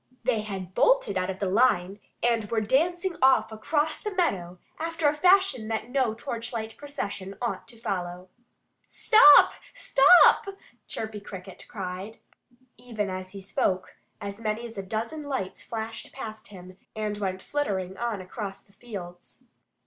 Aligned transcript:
They 0.23 0.41
had 0.41 0.73
bolted 0.73 1.15
out 1.15 1.29
of 1.29 1.37
the 1.37 1.45
line 1.45 1.99
and 2.23 2.45
were 2.49 2.59
dancing 2.59 3.17
off 3.21 3.51
across 3.51 3.99
the 4.01 4.09
meadow 4.15 4.57
after 4.79 5.07
a 5.07 5.13
fashion 5.13 5.67
that 5.67 5.91
no 5.91 6.15
torchlight 6.15 6.75
procession 6.75 7.35
ought 7.39 7.67
to 7.67 7.77
follow. 7.77 8.27
"Stop! 8.87 9.53
Stop!" 9.75 10.47
Chirpy 10.87 11.19
Cricket 11.19 11.67
called. 11.67 12.17
Even 12.77 13.11
as 13.11 13.33
he 13.33 13.41
spoke, 13.41 13.95
as 14.19 14.41
many 14.41 14.65
as 14.65 14.75
a 14.75 14.81
dozen 14.81 15.21
lights 15.21 15.61
flashed 15.61 16.11
past 16.11 16.47
him 16.47 16.79
and 16.95 17.19
went 17.19 17.43
flittering 17.43 17.95
on 17.99 18.21
across 18.21 18.63
the 18.63 18.73
fields. 18.73 19.43